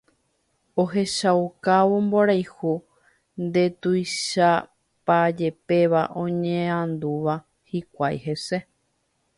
[0.81, 2.71] ohechaukávo mborayhu
[3.45, 7.35] ndetuichapajepéva oñandúva
[7.69, 8.57] hikuái hese.